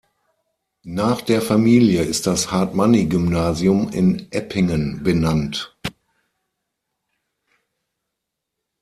[0.81, 5.77] Nach der Familie ist das "Hartmanni-Gymnasium" in Eppingen benannt.